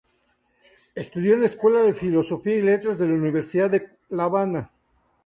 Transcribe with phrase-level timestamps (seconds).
[0.95, 4.71] Estudió en la Escuela de Filosofía y Letras de la Universidad de La Habana.